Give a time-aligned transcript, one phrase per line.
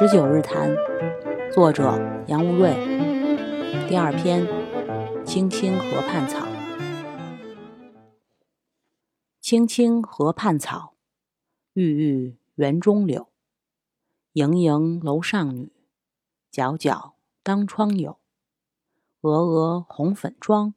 [0.00, 0.74] 十九日谈，
[1.52, 1.84] 作者
[2.26, 2.70] 杨无瑞。
[3.86, 4.46] 第二篇，
[5.26, 6.48] 青青河畔草。
[9.42, 10.94] 青青河畔草，
[11.74, 13.28] 郁郁园中柳。
[14.32, 15.70] 盈盈楼上女，
[16.50, 18.18] 皎皎当窗有。
[19.20, 20.72] 娥娥红粉妆，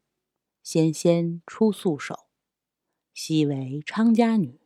[0.62, 2.26] 纤纤出素手。
[3.14, 4.60] 昔为昌家女，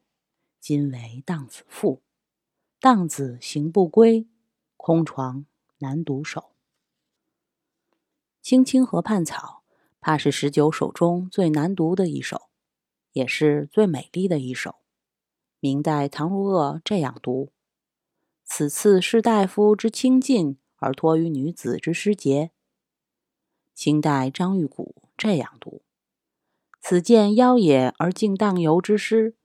[0.59, 2.03] 今为荡子妇。
[2.81, 4.27] 荡子行不归。
[4.89, 5.45] 空床
[5.81, 6.53] 难独守，
[8.41, 9.63] 青青河畔草，
[10.01, 12.49] 怕是十九首中最难读的一首，
[13.13, 14.77] 也是最美丽的一首。
[15.61, 17.53] 明代唐如鄂这样读
[18.45, 22.53] ：“此次士大夫之清尽，而托于女子之失节。”
[23.77, 25.83] 清代张玉谷这样读
[26.81, 29.37] ：“此见妖冶而竟荡游之诗，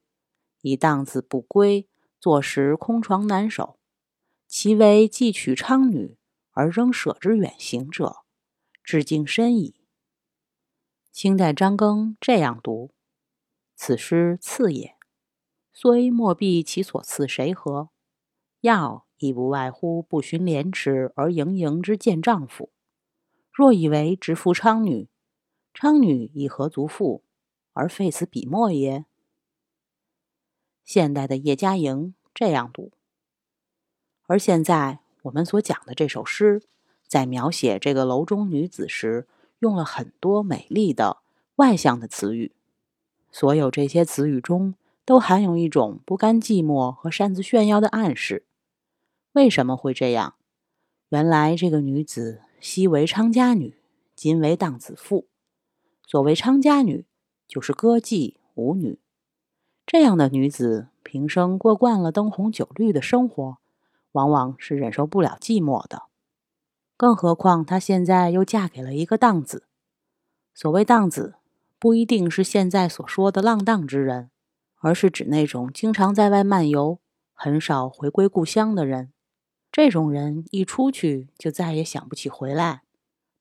[0.62, 1.90] 以荡子不归，
[2.22, 3.78] 坐时空床难守。”
[4.56, 6.16] 其为既娶昌女
[6.52, 8.18] 而仍舍之远行者，
[8.84, 9.74] 至敬深矣。
[11.12, 12.92] 清代张庚这样读
[13.74, 14.96] ：“此诗次也，
[15.74, 17.90] 虽莫必其所赐谁何？
[18.62, 22.72] 要亦不外乎不寻廉耻而盈盈之见丈夫。
[23.52, 25.10] 若以为直夫昌女，
[25.74, 27.24] 昌女以何足妇
[27.72, 29.06] 而废此笔墨也？”
[30.86, 32.92] 现代的叶嘉莹这样读。
[34.28, 36.62] 而现在我们所讲的这首诗，
[37.08, 39.28] 在描写这个楼中女子时，
[39.60, 41.18] 用了很多美丽的
[41.58, 42.54] 外向的词语。
[43.32, 48.46] 所有这些词语中，都含有一种不甘寂寞和擅自炫耀的暗示。
[49.34, 50.36] 为什么会这样？
[51.10, 53.76] 原来这个女子昔为昌家女，
[54.16, 55.28] 今为荡子妇。
[56.08, 57.06] 所谓昌家女，
[57.48, 59.00] 就是歌妓舞女。
[59.86, 63.58] 这样的女子，平生过惯了灯红酒绿的生活。
[64.14, 66.04] 往往是忍受不了寂寞的，
[66.96, 69.68] 更何况她现在又嫁给了一个荡子。
[70.54, 71.36] 所谓荡子，
[71.80, 74.30] 不一定是现在所说的浪荡之人，
[74.78, 77.00] 而是指那种经常在外漫游、
[77.34, 79.12] 很少回归故乡的人。
[79.72, 82.84] 这种人一出去就再也想不起回来，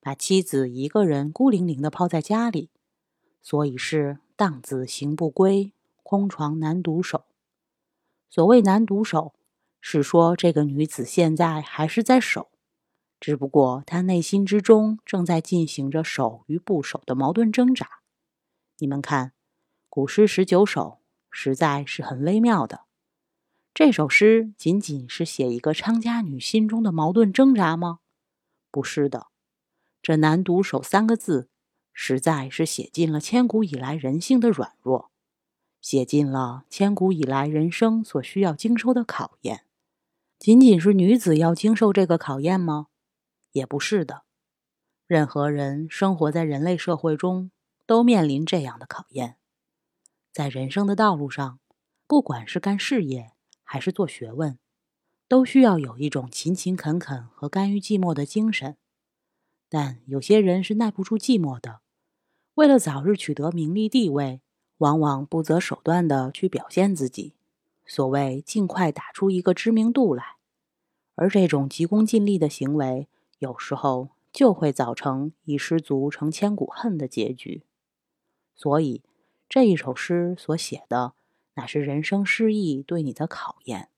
[0.01, 2.71] 把妻子一个人孤零零的抛在家里，
[3.43, 7.25] 所以是荡子行不归，空床难独守。
[8.27, 9.35] 所谓难独守。
[9.85, 12.49] 是说，这个女子现在还是在守，
[13.19, 17.99] 只不过她内心之中正在进行着守与不守的矛盾挣扎。
[18.77, 19.33] 你们看，
[19.89, 20.99] 古诗十九首
[21.29, 22.85] 实在是很微妙的。
[23.73, 27.99] 这首诗仅仅是写一个昌家女心中的矛盾挣扎吗？
[28.71, 29.27] 不是的，
[30.01, 31.49] 这“难独守”三个字，
[31.91, 35.11] 实在是写尽了千古以来人性的软弱，
[35.81, 39.65] 写尽了千古以来人生所需要经受的考验。
[40.43, 42.87] 仅仅是女子要经受这个考验吗？
[43.53, 44.23] 也不是的。
[45.07, 47.49] 任何人生活在人类社会中，
[47.85, 49.37] 都面临这样的考验。
[50.33, 51.61] 在人生的道路上，
[52.07, 53.31] 不管是干事业
[53.63, 54.59] 还是做学问，
[55.29, 58.75] 都需要有一种勤勤恳恳和甘于寂寞的精神。
[59.69, 61.79] 但有些人是耐不住寂寞的，
[62.55, 64.41] 为了早日取得名利地位，
[64.79, 67.33] 往往不择手段的去表现自己。
[67.85, 70.37] 所谓尽快打出一个知名度来，
[71.15, 73.07] 而这种急功近利的行为，
[73.39, 77.63] 有时候就会造成一失足成千古恨的结局。
[78.55, 79.03] 所以
[79.49, 81.13] 这一首诗所写的，
[81.55, 83.89] 乃是人生失意对你的考验。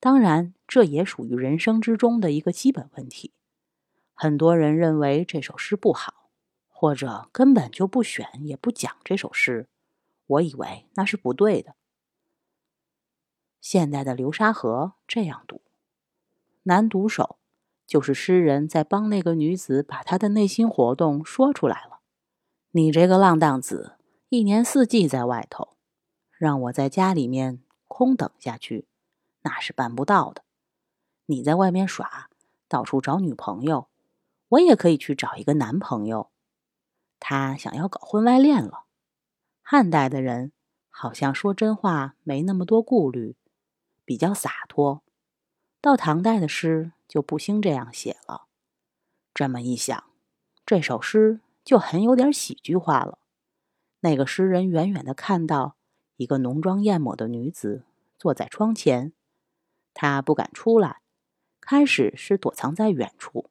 [0.00, 3.32] 当然，这也属于人生之中的一个基本问题。
[4.14, 6.30] 很多人认为这首诗不好，
[6.68, 9.68] 或者根本就不选也不讲这首诗。
[10.26, 11.74] 我以为那是不对的。
[13.60, 15.60] 现代的流沙河这样读
[16.64, 17.38] ：“难独守”，
[17.86, 22.00] 就是诗人在帮那个女子把她的内心活动说出来了。
[22.72, 23.96] 你这个浪荡子，
[24.28, 25.76] 一年四季在外头，
[26.36, 28.86] 让我在家里面空等下去，
[29.42, 30.44] 那是办不到的。
[31.26, 32.28] 你在外面耍，
[32.68, 33.88] 到处找女朋友，
[34.50, 36.30] 我也可以去找一个男朋友。
[37.18, 38.84] 他想要搞婚外恋了。
[39.62, 40.52] 汉代的人
[40.88, 43.34] 好像说真话没那么多顾虑。
[44.08, 45.02] 比较洒脱，
[45.82, 48.46] 到唐代的诗就不兴这样写了。
[49.34, 50.02] 这么一想，
[50.64, 53.18] 这首诗就很有点喜剧化了。
[54.00, 55.76] 那个诗人远远的看到
[56.16, 57.84] 一个浓妆艳抹的女子
[58.16, 59.12] 坐在窗前，
[59.92, 61.02] 他不敢出来，
[61.60, 63.50] 开始是躲藏在远处，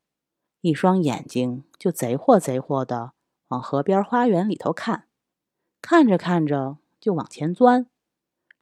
[0.62, 3.14] 一双眼睛就贼货贼货的
[3.50, 5.08] 往河边花园里头看，
[5.84, 7.86] 看着看着就往前钻，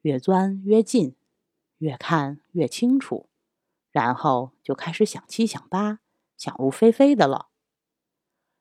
[0.02, 1.16] 越钻越近。
[1.78, 3.28] 越看越清楚，
[3.90, 6.00] 然后就开始想七想八、
[6.36, 7.48] 想入非非的了。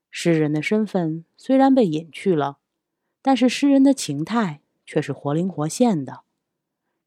[0.10, 2.60] 诗人的身份虽然被隐去了，
[3.22, 6.22] 但是诗人的情态却是活灵活现的。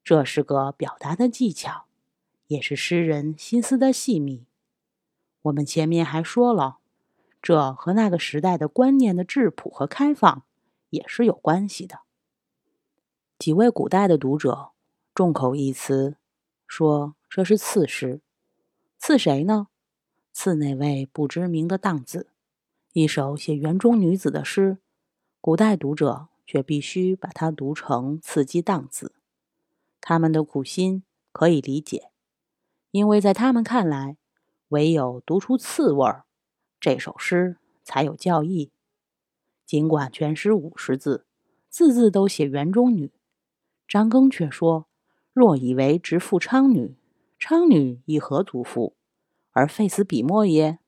[0.03, 1.85] 这是个表达的技巧，
[2.47, 4.45] 也是诗人心思的细密。
[5.43, 6.79] 我们前面还说了，
[7.41, 10.43] 这和那个时代的观念的质朴和开放
[10.89, 12.01] 也是有关系的。
[13.37, 14.71] 几位古代的读者
[15.19, 16.15] 众口一词，
[16.65, 18.21] 说这是刺诗。
[18.97, 19.67] 刺谁呢？
[20.31, 22.29] 刺那位不知名的荡子。
[22.93, 24.77] 一首写园中女子的诗，
[25.41, 29.11] 古代读者却必须把它读成刺激荡子。
[29.99, 32.11] 他们的苦心可以理解，
[32.91, 34.15] 因为在他们看来，
[34.69, 36.23] 唯有读出刺味儿，
[36.79, 38.71] 这首诗才有教义。
[39.65, 41.25] 尽管全诗五十字，
[41.67, 43.11] 字字都写园中女。
[43.85, 44.87] 张庚却说
[45.33, 46.95] ：“若以为直负昌女，
[47.37, 48.95] 昌女亦何足负，
[49.51, 50.79] 而废死笔墨耶？”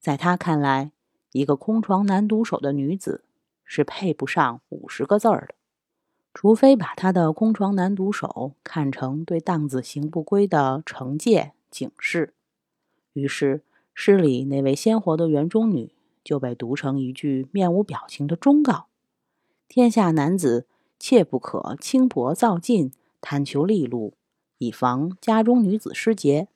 [0.00, 0.92] 在他看来，
[1.32, 3.24] 一个空床难独守的女子
[3.64, 5.54] 是配不上五十个字儿的，
[6.32, 12.34] 除非把她的空床难独守看成对荡子行不归的惩戒警示。
[13.14, 13.62] 于是，
[13.94, 18.86] 诗里那位鲜活的园中女就被读成一句面无表情的忠告：
[19.68, 20.66] 天下男子。
[20.96, 22.90] 切不可轻薄躁进，
[23.24, 24.12] 探求利禄，
[24.58, 26.48] 以防家中女子失节。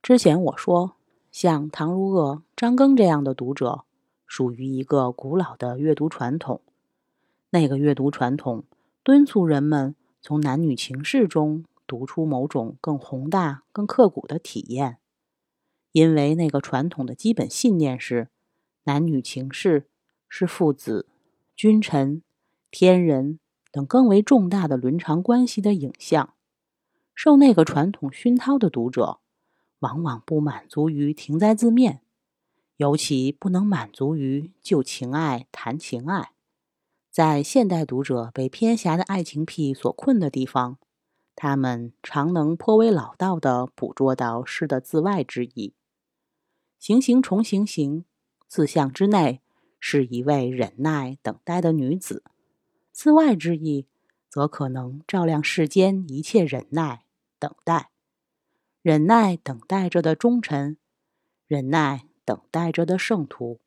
[0.00, 0.96] 之前我说，
[1.30, 3.84] 像唐如鄂、张庚这样的读者，
[4.26, 6.62] 属于一个古老的阅读传统。
[7.50, 8.64] 那个阅读传统
[9.02, 14.96] 敦促人们从男女情事中读出某种更宏大、更刻骨的体验，
[15.92, 18.28] 因为那个传统的基本信念是：
[18.84, 19.86] 男女情事
[20.26, 21.06] 是父子、
[21.54, 22.22] 君臣、
[22.70, 23.38] 天人。
[23.72, 26.34] 等更为重大的伦常关系的影像，
[27.14, 29.18] 受那个传统熏陶的读者，
[29.80, 32.02] 往往不满足于停在字面，
[32.76, 36.32] 尤其不能满足于就情爱谈情爱。
[37.10, 40.78] 在现代读者被偏狭的爱情癖所困的地方，
[41.34, 45.74] 他们常能颇为老道地捕捉到诗的字外之意。
[46.78, 48.04] 行行重行行，
[48.46, 49.40] 字象之内
[49.80, 52.22] 是一位忍耐等待的女子。
[53.02, 53.88] 字外之意，
[54.28, 57.02] 则可能照亮世间一切忍耐、
[57.36, 57.90] 等待、
[58.80, 60.76] 忍耐等待着的忠臣，
[61.48, 63.58] 忍耐等待着的圣徒，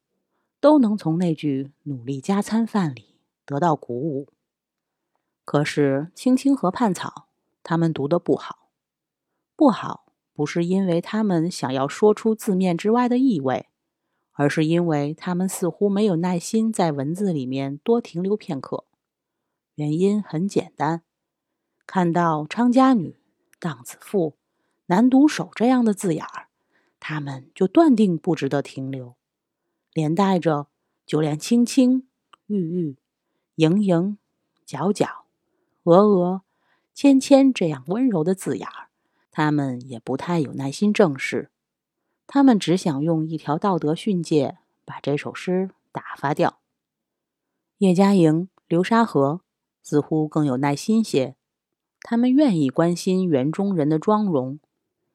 [0.62, 4.30] 都能从那句努力加餐饭里得到鼓舞。
[5.44, 7.10] 可是《青青河畔草》，
[7.62, 8.70] 他们读得不好，
[9.58, 13.68] 不好不是因为他们想要说出字面之外的意味，
[14.32, 18.86] 而是因为他们似乎没有耐心在文字里面多停留片刻。
[19.75, 21.04] 原因很简单，
[21.86, 23.18] 看到昌家女、
[23.60, 24.38] 荡子妇、
[24.86, 26.48] 男独守这样的字眼儿，
[27.00, 29.16] 他们就断定不值得停留。
[29.92, 30.68] 连带着，
[31.06, 32.07] 就连青青、
[32.48, 32.98] 玉玉、
[33.56, 34.18] 盈盈、
[34.66, 35.10] 皎皎、
[35.83, 36.44] 娥娥、
[36.94, 38.88] 芊芊这样温柔的字眼儿，
[39.30, 41.51] 他们也不太有耐心正视。
[42.27, 46.60] 他们只想用一条道德训诫把这首诗打发掉。
[47.79, 49.41] 叶嘉莹、流沙河。
[49.86, 51.36] 似乎更有耐心些，
[52.01, 54.60] 他们愿意关心园中人的妆容，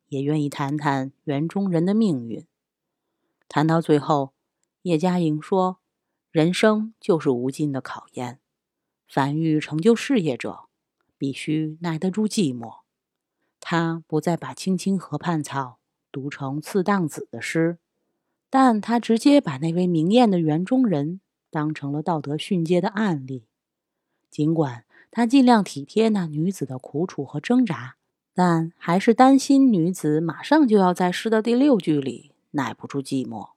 [0.07, 2.47] 也愿意谈谈园中人的命运。
[3.49, 4.33] 谈到最后，
[4.83, 5.79] 叶嘉莹说
[6.31, 8.39] ：“人生就是无尽的考验，
[9.09, 10.69] 凡欲成就事业者，
[11.19, 12.83] 必须耐得住寂寞。”
[13.59, 15.81] 他不再把《青青河畔草》
[16.13, 17.79] 读成次荡子的诗，
[18.49, 23.49] 但他直接把那位明艳的园中人当成了道德训诫的案例。
[24.31, 27.97] 尽管他尽量体贴那女子的苦楚和挣扎，
[28.33, 33.51] 但还是担心女子马上就要在诗的第六句里耐不住寂寞。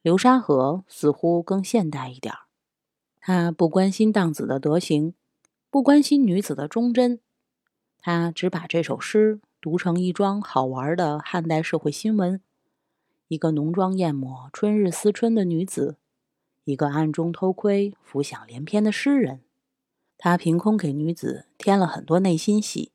[0.00, 2.40] 流沙河似乎更现代一点儿，
[3.20, 5.14] 他不关心荡子的德行，
[5.70, 7.20] 不关心女子的忠贞，
[7.98, 12.40] 他只把这首诗读成一桩好玩的汉代社会新闻：
[13.28, 15.98] 一个浓妆艳抹、春日思春的女子。
[16.64, 19.42] 一个暗中偷窥、浮想联翩的诗人，
[20.16, 22.92] 他凭空给女子添了很多内心戏，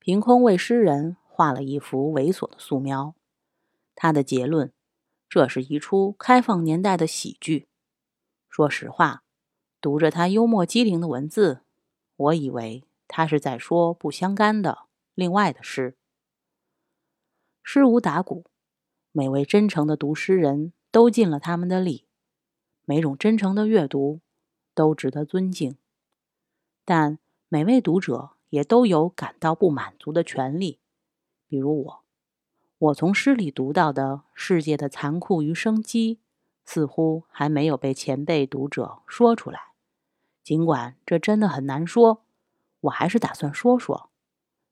[0.00, 3.14] 凭空为诗人画了一幅猥琐的素描。
[3.94, 4.72] 他的结论：
[5.28, 7.68] 这是一出开放年代的喜剧。
[8.48, 9.22] 说实话，
[9.80, 11.60] 读着他幽默机灵的文字，
[12.16, 15.96] 我以为他是在说不相干的另外的诗。
[17.62, 18.46] 诗无打鼓，
[19.12, 22.07] 每位真诚的读诗人都尽了他们的力。
[22.88, 24.20] 每种真诚的阅读
[24.72, 25.76] 都值得尊敬，
[26.86, 27.18] 但
[27.50, 30.78] 每位读者也都有感到不满足的权利，
[31.46, 32.04] 比如我，
[32.78, 36.18] 我从诗里读到的世界的残酷与生机，
[36.64, 39.74] 似乎还没有被前辈读者说出来。
[40.42, 42.24] 尽管这真的很难说，
[42.80, 44.08] 我还是打算说说。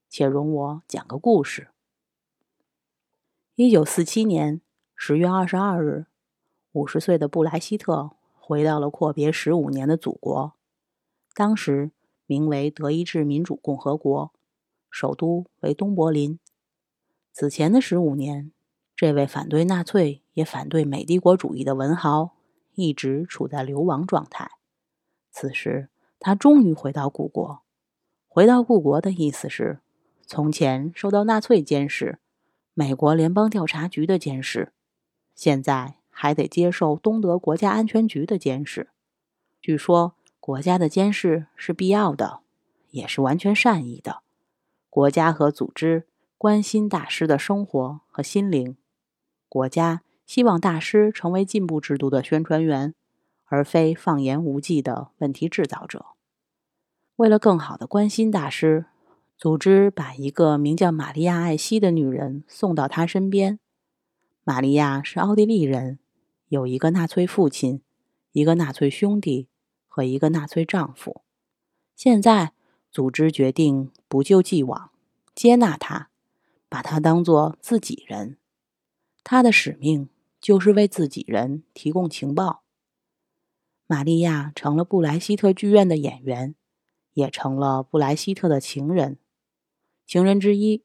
[0.09, 1.69] 且容我讲个故事。
[3.57, 4.63] 一九四七年
[4.95, 6.07] 十月二十二日，
[6.77, 10.53] 五十岁的布莱希特回到了阔别十五年的祖国，
[11.33, 11.91] 当时
[12.27, 14.31] 名为德意志民主共和国，
[14.91, 16.39] 首都为东柏林。
[17.33, 18.53] 此前的十五年，
[18.95, 22.33] 这位反对纳粹也反对美帝国主义的文豪
[22.75, 24.51] 一直处在流亡状态。
[25.31, 25.89] 此时，
[26.21, 27.63] 他终于回到故国。
[28.29, 29.81] 回到故国的意思是，
[30.27, 32.19] 从前受到纳粹监视，
[32.75, 34.75] 美国联邦调查局的监视，
[35.35, 38.89] 现在还得接受东德国家安全局的监视。
[39.61, 42.41] 据说，国家的监视是必要的，
[42.91, 44.23] 也是完全善意的。
[44.89, 46.07] 国家和组织
[46.39, 48.79] 关心大师的生活和心灵，
[49.51, 52.95] 国家希望大师成为进步制度的宣传员。
[53.49, 56.07] 而非放言无忌的问题制造者。
[57.15, 58.87] 为了更好的关心大师，
[59.39, 63.61] 组织把一个名叫玛利亚·艾希的女人送到他身边。
[64.43, 66.01] 玛利亚是奥地利人，
[66.49, 67.83] 有一个纳粹父亲，
[68.33, 69.49] 一个纳粹兄弟
[69.89, 71.23] 和一个纳粹丈夫。
[71.95, 72.53] 现在，
[72.91, 74.91] 组织决定不救既往，
[75.35, 76.11] 接纳他，
[76.69, 78.37] 把他当作自己人。
[79.25, 80.09] 他的使命
[80.41, 82.63] 就是为自己人提供情报。
[83.89, 86.55] 玛利亚成了布莱希特剧院的演员，
[87.15, 89.19] 也成了布莱希特的情人，
[90.07, 90.85] 情人之一。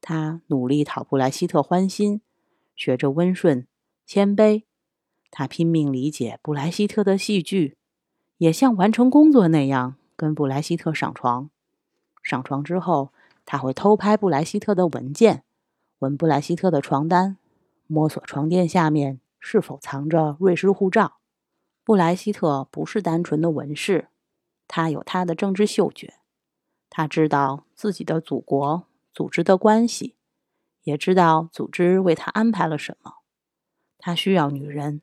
[0.00, 2.22] 他努力讨布莱希特欢心，
[2.74, 3.66] 学着温顺
[4.14, 4.64] 谦卑。
[5.30, 7.78] 他拼命理解布莱希特的戏剧，
[8.36, 11.48] 也像完成工作那样跟布莱希特上床。
[12.22, 13.14] 上床之后，
[13.46, 15.44] 他会偷拍布莱希特的文件，
[16.00, 17.38] 闻布莱希特的床单，
[17.86, 21.16] 摸索床垫下面是否藏着瑞士护照。
[21.82, 24.08] 布莱希特不是单纯的文士，
[24.68, 26.16] 他有他的政治嗅觉。
[26.90, 30.16] 他知道自己的祖国组织的关系，
[30.82, 33.21] 也知道组织为他安排了什么。
[34.04, 35.00] 他需要女人，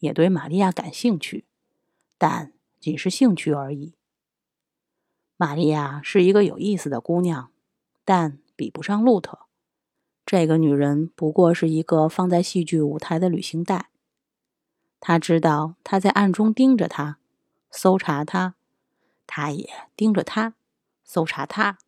[0.00, 1.46] 也对玛利亚感兴趣，
[2.18, 3.94] 但仅是兴趣而已。
[5.38, 7.50] 玛利亚是一个有意思的姑娘，
[8.04, 9.46] 但比不上路特。
[10.26, 13.88] 这个女人不过是一个放在戏剧舞台的旅行袋。
[15.00, 17.16] 他知道他在暗中盯着他，
[17.70, 18.54] 搜查他，
[19.26, 20.54] 他也盯着他，
[21.02, 21.78] 搜查他。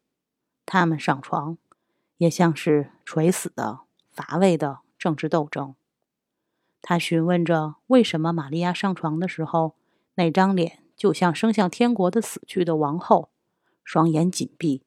[0.64, 1.58] 他们上床，
[2.16, 3.80] 也像是垂死的、
[4.10, 5.74] 乏味的政治斗争。
[6.86, 9.74] 他询问着为什么玛利亚上床的时候，
[10.16, 13.30] 那张脸就像升向天国的死去的王后，
[13.82, 14.82] 双眼紧闭，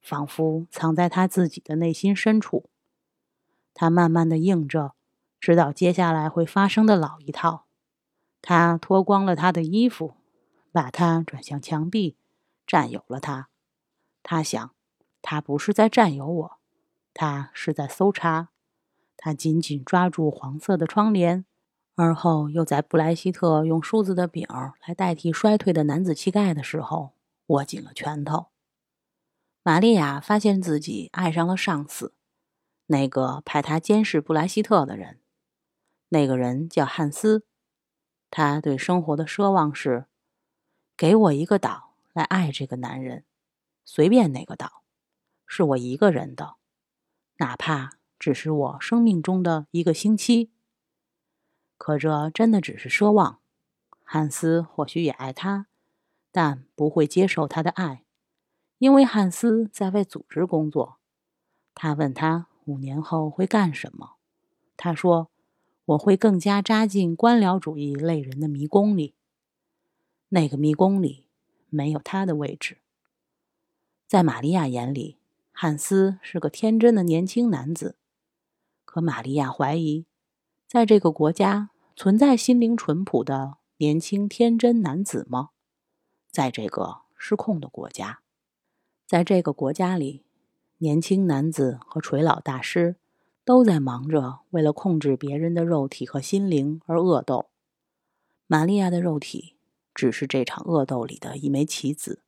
[0.00, 2.70] 仿佛藏在他自己的内心深处。
[3.74, 4.94] 他慢慢的应着，
[5.38, 7.66] 知道接下来会发生的老一套。
[8.40, 10.14] 他脱光了他的衣服，
[10.72, 12.16] 把他转向墙壁，
[12.66, 13.50] 占有了他。
[14.22, 14.70] 他想，
[15.20, 16.58] 他不是在占有我，
[17.12, 18.48] 他是在搜查。
[19.24, 21.46] 他紧紧抓住黄色的窗帘，
[21.94, 24.46] 而后又在布莱希特用梳子的柄
[24.86, 27.14] 来代替衰退的男子气概的时候，
[27.46, 28.48] 握紧了拳头。
[29.62, 32.12] 玛利亚发现自己爱上了上司，
[32.88, 35.20] 那个派他监视布莱希特的人。
[36.10, 37.46] 那个人叫汉斯。
[38.30, 40.04] 他对生活的奢望是：
[40.98, 43.24] 给我一个岛来爱这个男人，
[43.86, 44.82] 随便哪个岛，
[45.46, 46.56] 是我一个人的，
[47.38, 50.50] 哪怕只是我生命中的一个星期。
[51.76, 53.38] 可这真的只是奢望。
[54.02, 55.66] 汉斯或许也爱他，
[56.30, 58.04] 但不会接受他的爱，
[58.78, 60.98] 因为汉斯在为组织工作。
[61.74, 64.16] 他问他五年后会干什么，
[64.76, 65.30] 他说。
[65.88, 69.12] 我会更加扎进官僚主义类人的迷宫里。
[70.30, 71.26] 那个迷宫里
[71.68, 72.78] 没有他的位置。
[74.06, 75.18] 在玛利亚眼里，
[75.52, 77.96] 汉斯是个天真的年轻男子。
[78.94, 80.06] 和玛利亚怀疑，
[80.68, 85.48] 在这个国家存在心灵淳朴的年轻天真男子吗？
[86.30, 88.20] 在这个失控的国家，
[89.04, 90.24] 在这个国家里，
[90.78, 92.94] 年轻男子和垂老大师。
[93.44, 97.50] 都在忙着为了控制别人的肉体和心灵而恶斗。
[98.46, 99.56] 玛利亚的肉体
[99.92, 102.22] 只是这场恶斗里的一枚棋子，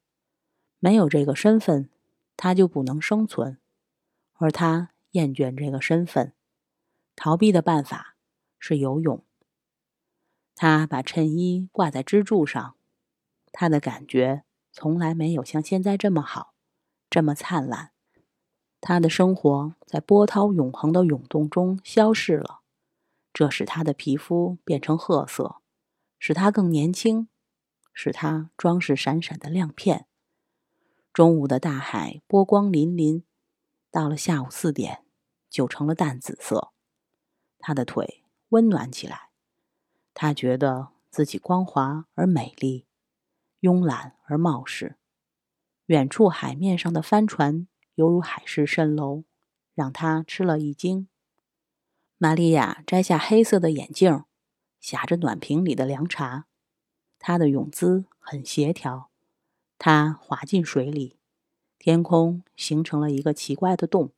[0.79, 1.89] 没有这个身份，
[2.37, 3.57] 她就不能生存。
[4.35, 6.35] 而他厌倦这个身份，
[7.17, 8.15] 逃避的办法
[8.59, 9.25] 是游泳。
[10.55, 12.77] 他把衬衣挂在支柱上，
[13.51, 16.55] 他的感觉从来没有像现在这么好，
[17.11, 17.91] 这么灿烂。
[18.81, 22.61] 他的生活在波涛永恒的涌动中消逝了，
[23.33, 25.57] 这使他的皮肤变成褐色，
[26.19, 27.29] 使他更年轻，
[27.93, 30.07] 使他装饰闪闪的亮片。
[31.13, 33.25] 中午的大海波光粼粼，
[33.91, 35.05] 到了下午四点
[35.51, 36.73] 就成了淡紫色。
[37.67, 39.31] 他的腿温暖起来，
[40.15, 42.87] 他觉得自己光滑而美丽，
[43.61, 44.95] 慵懒而冒失。
[45.87, 49.25] 远处海面上的帆船犹如海市蜃楼，
[49.75, 51.09] 让他吃了一惊。
[52.19, 54.23] 玛利亚摘下黑色的眼镜，
[54.81, 56.47] 匣着暖瓶里的凉茶。
[57.19, 59.11] 她的泳姿很协调。
[59.77, 61.19] 他滑进水里，
[61.81, 64.13] 天空形成了一个奇怪的洞。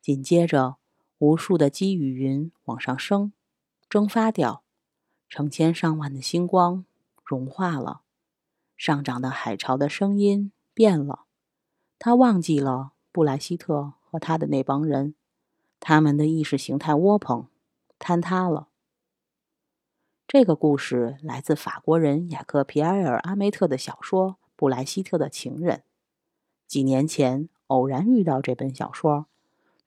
[0.00, 0.78] 紧接着，
[1.22, 3.32] 无数的积雨云往上升，
[3.88, 4.64] 蒸发掉，
[5.28, 6.84] 成千上万的星光
[7.24, 8.00] 融化了。
[8.76, 11.26] 上涨的海潮的声音变了。
[12.00, 15.14] 他忘记了布莱希特和他的那帮人，
[15.78, 17.46] 他们的意识形态窝棚
[18.00, 18.66] 坍塌了。
[20.26, 24.38] 这个故事来自法国人雅克·皮埃尔·阿梅特的小说。
[24.56, 25.84] 布莱希特的情人，
[26.66, 29.26] 几年前偶然遇到这本小说，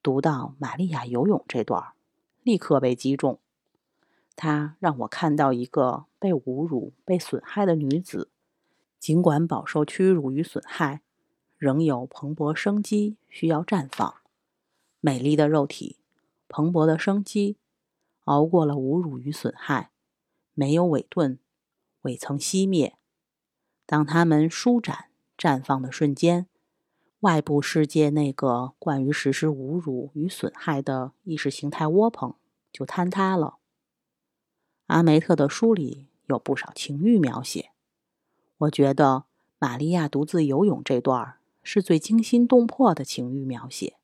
[0.02, 1.92] 读到玛利亚游泳这段，
[2.42, 3.40] 立刻被击中。
[4.34, 8.30] 他让我看到一个被侮辱、被损害的女子，
[8.98, 11.00] 尽管饱受屈辱与损害，
[11.56, 14.16] 仍有蓬勃生机，需要绽放。
[15.00, 15.96] 美丽的肉体，
[16.48, 17.56] 蓬勃的生机，
[18.24, 19.90] 熬过了侮辱与损害，
[20.52, 21.38] 没有萎顿，
[22.02, 22.96] 未曾熄灭。
[23.86, 25.06] 当它们舒展、
[25.38, 26.46] 绽放的瞬间，
[27.20, 32.34] 外部世界那个惯于实施侮辱与损害的意识形态窝棚
[32.72, 33.58] 就坍塌了。
[34.86, 37.70] 阿梅特的书里有不少情欲描写，
[38.58, 39.24] 我觉得
[39.58, 43.96] 玛利亚独自游泳这段是最惊心动魄的情欲描写。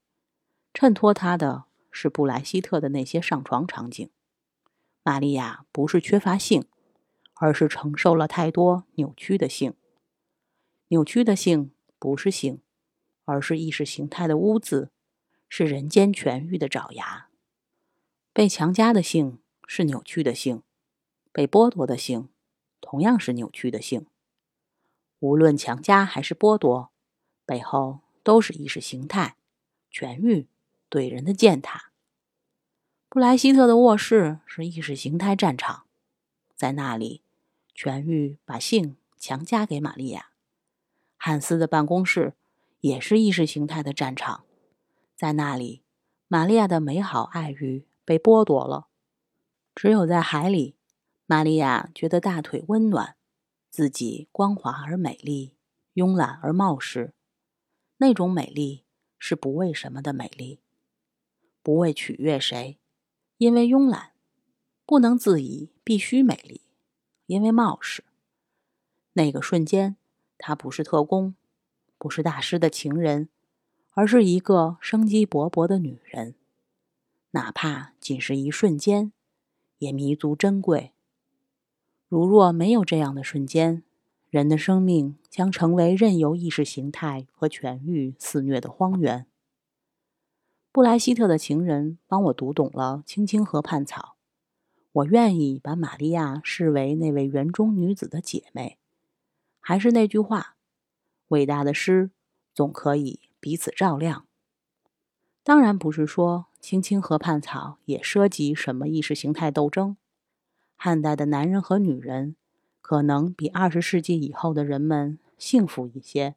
[0.75, 4.11] 衬托他的是布莱希特的那些上床场景。
[5.03, 6.67] 玛利亚不是缺乏性。
[7.37, 9.75] 而是承受了太多扭曲的性。
[10.89, 12.62] 扭曲的性不是性，
[13.25, 14.91] 而是意识形态的污渍，
[15.49, 17.29] 是人间痊愈的爪牙。
[18.33, 20.63] 被强加的性是扭曲的性，
[21.33, 22.29] 被剥夺的性
[22.81, 24.07] 同样是扭曲的性。
[25.21, 26.91] 无论强加还是剥夺，
[27.45, 29.37] 背后都是意识形态
[29.93, 30.47] 痊愈
[30.89, 31.91] 对人的践踏。
[33.09, 35.85] 布莱希特的卧室是意识形态战场，
[36.55, 37.23] 在那里。
[37.75, 40.33] 痊愈把性强加给玛利亚。
[41.17, 42.35] 汉斯的办公室
[42.83, 44.45] 也是意识形态的战场，
[45.15, 45.85] 在那里，
[46.27, 48.89] 玛利亚的美好爱欲被剥夺了。
[49.73, 50.75] 只有在海里，
[51.27, 53.15] 玛利亚觉得大腿温暖，
[53.71, 55.55] 自己光滑而美丽，
[55.95, 57.15] 慵懒而冒失。
[57.99, 58.85] 那种美丽
[59.17, 60.59] 是不为什么的美丽，
[61.63, 62.81] 不为取悦谁，
[63.37, 64.15] 因为慵懒，
[64.85, 66.63] 不能自已，必须美丽。
[67.27, 68.03] 因为冒失，
[69.13, 69.97] 那个瞬间，
[70.37, 71.37] 她不是特工，
[72.03, 73.29] 不是大师的情人，
[73.93, 76.35] 而是一个生机勃勃的女人。
[77.31, 79.13] 哪怕仅是一瞬间，
[79.79, 80.95] 也弥足珍贵。
[82.09, 83.85] 如若没有这样的瞬间，
[84.31, 89.25] 人的生命将成为任由意识形态和痊愈肆虐的荒原。
[90.73, 94.17] 布莱希特的情人帮我读懂了《青青河畔草》。
[94.91, 98.79] 我愿意把玛利亚视为那位园中女子的姐妹。
[99.61, 100.57] 还是那句话，
[101.33, 102.11] 伟大的诗
[102.55, 104.27] 总可以彼此照亮。
[105.43, 109.97] 当然不是说《青青河畔草》也涉及什么意识形态斗争。
[110.77, 112.37] 汉代的男人和女人
[112.81, 116.37] 可能比二十世纪以后的人们幸福一些。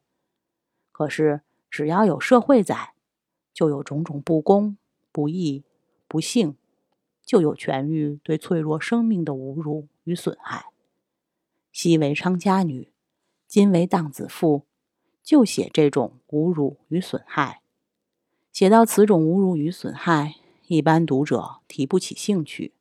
[0.90, 2.94] 可是只要有社会在，
[3.52, 4.76] 就有种种不公、
[5.12, 5.64] 不义、
[6.08, 6.56] 不幸。
[7.24, 10.66] 就有痊愈对脆弱生命的侮辱与损害。
[11.72, 12.92] 昔为昌家女，
[13.48, 14.65] 今为荡子妇，
[15.26, 17.60] 就写这种侮辱与损害。
[18.52, 20.36] 写到此种侮辱与损害，
[20.68, 22.74] 一般读者提不起兴趣，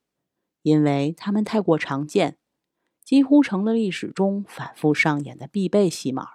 [0.62, 2.38] 因为他们太过常见，
[3.04, 6.34] 几乎成了历史中反复上演的必备戏码。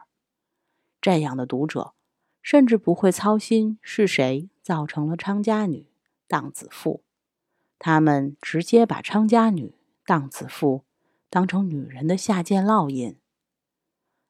[1.00, 1.94] 这样的读者，
[2.42, 5.86] 甚至不会操心是谁造成了昌家女、
[6.26, 7.04] 荡子妇。
[7.78, 10.82] 他们直接把昌家女、荡子妇
[11.30, 13.16] 当成女人的下贱烙印。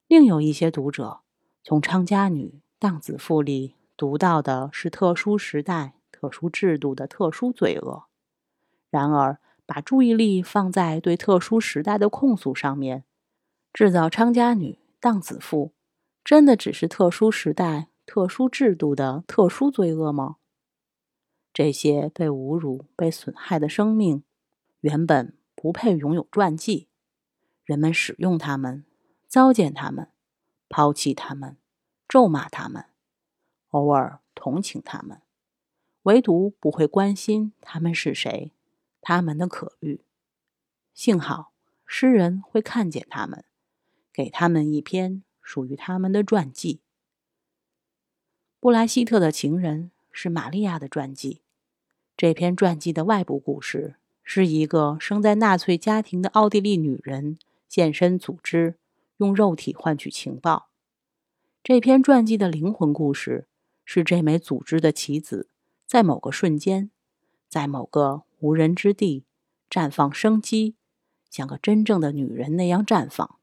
[0.07, 1.21] 另有一些读者
[1.63, 8.05] 从昌家女、荡子妇里读到的是特殊时代、特殊制度的特殊罪恶，
[8.89, 13.03] 然而把注意力放在对特殊时代的控诉上面，
[13.71, 15.71] 制造昌家女、荡子妇，
[16.23, 20.37] 真的只是特殊时代、特殊制度的特殊罪恶吗？
[21.53, 24.23] 这些被侮辱、被损害的生命，
[24.79, 26.87] 原本不配拥有传记。
[27.63, 28.83] 人们使用他们，
[29.27, 30.09] 糟践他们，
[30.71, 31.57] 抛弃他们，
[32.07, 32.85] 咒骂他们，
[33.71, 35.21] 偶尔同情他们，
[36.03, 38.53] 唯独不会关心他们是谁，
[39.01, 39.99] 他们的可遇。
[40.93, 41.51] 幸好
[41.85, 43.43] 诗人会看见他们，
[44.13, 46.79] 给他们一篇属于他们的传记。
[48.61, 51.41] 布莱希特的情人是玛利亚的传记。
[52.15, 58.75] 这篇传记的外部故事是一个生在纳粹家庭的奥地利女人献身组织，
[59.21, 60.71] 用肉体换取情报。
[61.63, 63.47] 这篇传记的灵魂故事
[63.85, 65.51] 是这枚组织的棋子
[65.85, 66.89] 在某个瞬间，
[67.47, 69.25] 在某个无人之地
[69.69, 70.75] 绽放生机，
[71.29, 73.37] 像个真正的女人那样绽放。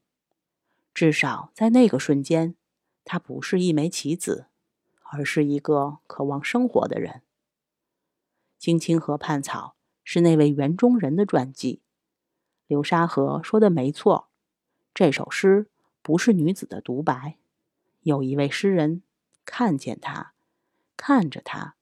[0.93, 2.55] 至少在那个瞬间，
[3.05, 4.47] 她不是一枚棋子，
[5.13, 7.21] 而是一个渴望生活的人。
[8.57, 11.81] 青青河畔草是那位园中人的传记。
[12.67, 14.28] 流沙河说的没错，
[14.93, 15.69] 这首诗
[16.01, 17.37] 不是女子的独白。
[18.01, 19.03] 有一位诗人
[19.45, 20.33] 看见她，
[20.95, 21.75] 看着她，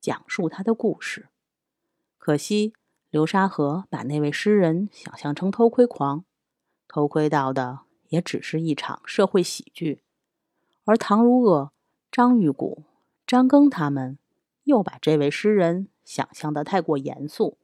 [0.00, 1.28] 讲述她的故事。
[2.18, 2.72] 可惜
[3.10, 6.24] 流沙河把那位诗人想象成偷窥狂，
[6.88, 10.02] 偷窥到的也只是一场社会喜剧。
[10.84, 11.72] 而唐如鄂、
[12.10, 12.84] 张玉谷、
[13.26, 14.18] 张庚他们
[14.64, 15.88] 又把这位诗人。
[16.04, 17.56] 想象的太过严肃，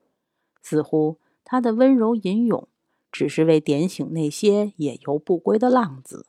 [0.63, 2.67] 似乎他的温柔吟咏
[3.11, 6.27] 只是为点醒那些野游不归的浪子。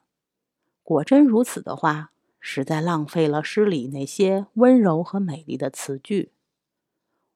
[0.83, 6.33] 果真如此的话，实在浪费了诗里那些温柔和美丽的词句。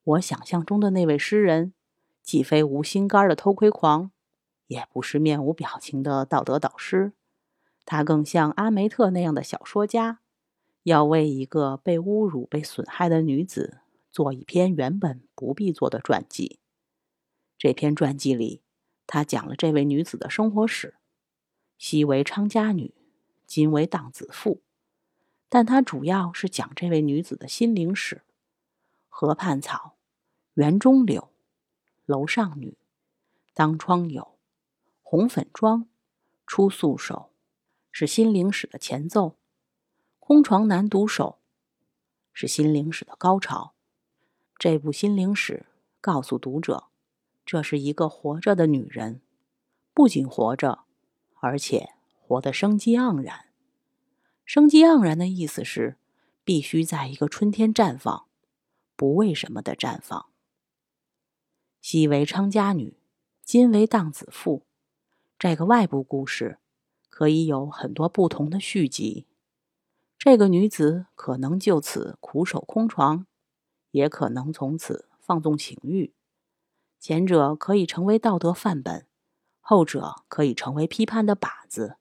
[0.03, 1.73] 我想象中的那位诗人，
[2.23, 4.11] 既非无心肝的偷窥狂，
[4.67, 7.13] 也不是面无表情的道德导师，
[7.85, 10.21] 他更像阿梅特那样的小说家，
[10.83, 13.79] 要为一个被侮辱、被损害的女子。
[14.11, 16.59] 做一篇原本不必做的传记。
[17.59, 18.63] 这篇传记里，
[19.07, 20.97] 他讲了这位女子的生活史：
[21.79, 22.95] 昔为昌家女，
[23.47, 24.63] 今为荡子妇。
[25.49, 28.23] 但他主要是讲这位女子的心灵史。
[29.09, 29.97] 河畔草，
[30.55, 31.33] 园中柳，
[32.05, 32.77] 楼上女，
[33.55, 34.37] 当窗有，
[35.03, 35.89] 红粉妆，
[36.47, 37.31] 出素手，
[37.93, 39.37] 是心灵史的前奏。
[40.19, 41.39] 空床难独守，
[42.33, 43.75] 是心灵史的高潮。
[44.59, 45.67] 这部心灵史
[46.01, 46.89] 告诉读者，
[47.47, 49.23] 这是一个活着的女人，
[49.95, 50.81] 不仅活着，
[51.41, 53.47] 而且活得生机盎然。
[54.45, 55.97] 生机盎然的意思是，
[56.45, 58.27] 必须在一个春天绽放，
[58.97, 60.27] 不为什么的绽放。
[61.81, 62.99] 昔为昌家女，
[63.43, 64.67] 今为荡子妇。
[65.39, 66.59] 这个外部故事
[67.09, 69.27] 可以有很多不同的续集。
[70.19, 73.27] 这个女子可能就此苦守空床。
[73.93, 76.13] 也可能从此放纵情欲，
[77.07, 79.07] 前者可以成为道德范本，
[79.61, 81.99] 后者可以成为批判的靶子。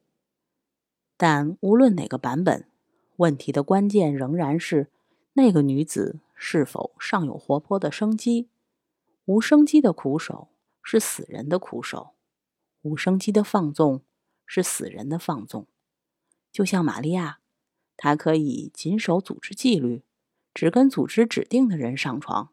[1.16, 2.68] 但无论哪个版本，
[3.18, 4.90] 问题的关键仍然是
[5.34, 8.50] 那个女子是否尚有活泼的生机。
[9.26, 10.48] 无生机的苦守
[10.82, 12.16] 是死人的苦守，
[12.82, 14.02] 无生机的放纵
[14.48, 15.68] 是死人的放纵。
[16.52, 17.38] 就像玛利亚，
[17.96, 20.02] 她可以谨守组织纪律。
[20.52, 22.50] 只跟组织指定的人上床，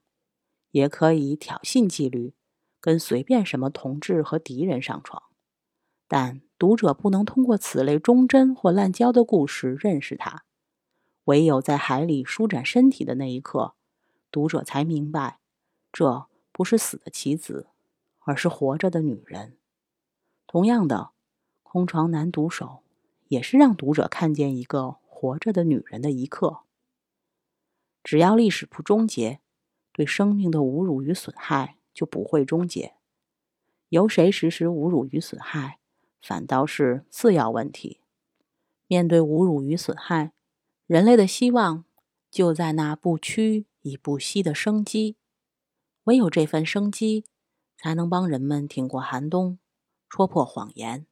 [0.73, 2.35] 也可以挑衅纪律，
[2.83, 5.23] 跟随便什么同志和敌人上床。
[6.09, 10.45] 但读者不能通过此类忠贞或滥交的故事认识他。
[11.25, 13.75] 唯有在海里舒展身体的那一刻，
[14.33, 15.39] 读者才明白，
[15.93, 17.69] 这不是死的棋子，
[18.19, 19.57] 而是活着的女人。
[20.49, 21.13] 同样的，
[21.63, 22.83] 空床男独守，
[23.29, 26.63] 也是让读者看见一个活着的女人的一刻。
[28.03, 29.41] 只要历史不终结，
[29.93, 32.95] 对生命的侮辱与损害就不会终结。
[33.89, 35.79] 由谁实施侮辱与损害，
[36.21, 38.01] 反倒是次要问题。
[38.87, 40.33] 面对侮辱与损害，
[40.87, 41.85] 人类的希望
[42.31, 45.17] 就在那不屈以不息的生机。
[46.05, 47.25] 唯有这份生机，
[47.77, 49.59] 才能帮人们挺过寒冬，
[50.09, 51.07] 戳破谎言。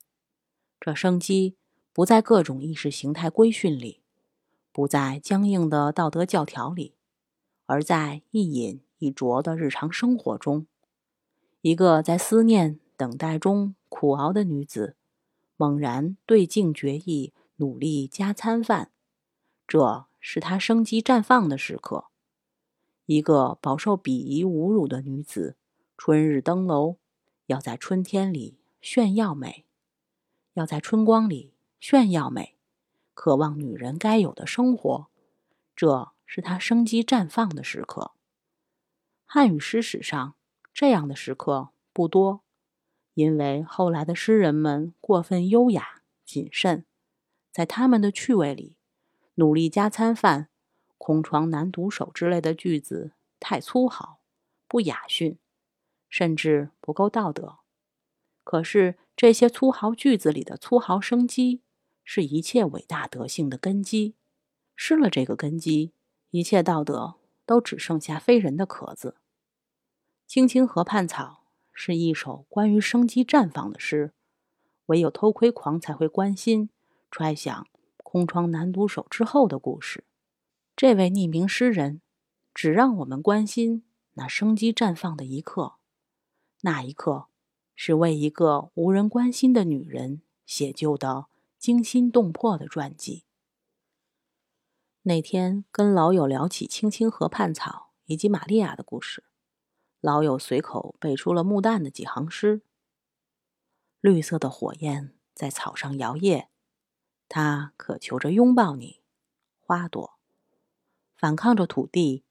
[0.81, 1.57] 这生机
[1.93, 4.03] 不在各种意识形态规训里。
[4.73, 6.95] 不在僵硬的道德教条里，
[7.67, 10.69] 而在一饮一啄的日常生活中。
[11.63, 14.97] 一个在思念等待中苦熬的女子，
[15.57, 18.93] 猛然对镜决意，努力加餐饭，
[19.67, 22.07] 这是她生机绽放的时刻。
[23.07, 25.57] 一个饱受鄙夷侮辱的女子，
[25.99, 26.97] 春日登楼，
[27.47, 29.67] 要在春天里炫耀美，
[30.55, 32.57] 要在春光里炫耀美。
[33.13, 35.09] 渴望女人该有的生活，
[35.77, 38.13] 这是她生机绽放的时刻。
[39.33, 40.35] 汉语诗史上
[40.75, 42.43] 这样的时刻不多，
[43.15, 46.85] 因为后来的诗人们过分优雅谨慎，
[47.53, 48.75] 在他们的趣味里，
[49.35, 50.49] 努力加餐饭、
[50.99, 54.19] 空床难独守之类的句子太粗豪、
[54.67, 55.39] 不雅驯，
[56.09, 57.59] 甚至不够道德。
[58.43, 61.63] 可是这些粗豪句子里的粗豪生机，
[62.03, 64.17] 是一切伟大德性的根基。
[64.75, 65.93] 失了这个根基，
[66.31, 67.15] 一切道德
[67.47, 69.15] 都只剩下非人的壳子。
[70.31, 74.15] 《青青河畔草》是一首关于生机绽放的诗，
[74.87, 76.71] 唯有偷窥狂才会关心、
[77.11, 77.67] 揣想
[78.05, 80.05] “空窗难独守”之后的故事。
[80.77, 82.01] 这位匿名诗人，
[82.55, 85.75] 只让我们关心那生机绽放的一刻。
[86.61, 87.27] 那一刻，
[87.75, 91.27] 是为一个无人关心的女人写就的
[91.59, 93.25] 惊心动魄的传记。
[95.03, 99.25] 那天跟老友聊起青青河畔草以及玛利亚的故事，
[100.01, 102.63] 老友随口背出了木旦的几行诗
[104.01, 106.49] ：“绿色的火焰在草上摇曳，
[107.29, 109.03] 它渴求着拥抱你，
[109.61, 110.19] 花朵
[111.17, 112.25] 反抗着土地，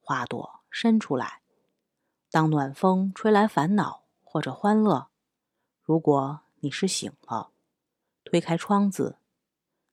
[0.00, 1.42] 花朵伸出来。
[2.30, 5.10] 当暖风吹来烦恼或者欢乐，
[5.82, 7.52] 如果你是醒了，
[8.24, 9.18] 推开窗子，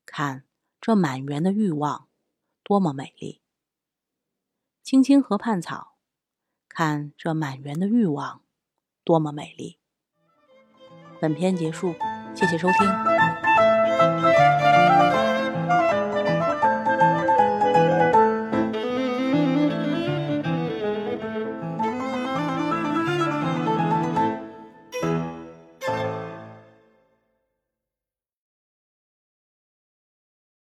[0.05, 0.45] 看
[0.81, 2.07] 这满园的欲望。”
[2.61, 3.41] 多么美丽！
[4.83, 5.88] 青青河畔草，
[6.69, 8.41] 看这满园的欲望，
[9.03, 9.79] 多么美丽！
[11.19, 11.95] 本片结束，
[12.33, 13.48] 谢谢收听。